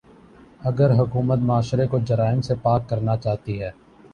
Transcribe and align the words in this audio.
اگر 0.61 0.91
حکومت 0.99 1.39
معاشرے 1.39 1.87
کو 1.87 1.99
جرائم 1.99 2.41
سے 2.41 2.55
پاک 2.61 2.89
کرنا 2.89 3.17
چاہتی 3.17 3.61
ہے۔ 3.61 3.71